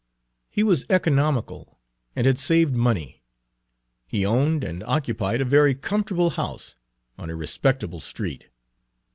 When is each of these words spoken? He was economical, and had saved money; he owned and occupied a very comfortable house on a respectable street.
He 0.49 0.63
was 0.63 0.87
economical, 0.89 1.77
and 2.15 2.25
had 2.25 2.39
saved 2.39 2.73
money; 2.73 3.21
he 4.07 4.25
owned 4.25 4.63
and 4.63 4.81
occupied 4.85 5.41
a 5.41 5.45
very 5.45 5.75
comfortable 5.75 6.31
house 6.31 6.75
on 7.19 7.29
a 7.29 7.35
respectable 7.35 7.99
street. 7.99 8.45